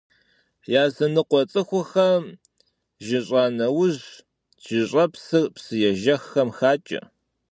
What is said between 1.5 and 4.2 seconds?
цӀыхухэм, жьыщӀа нэужь,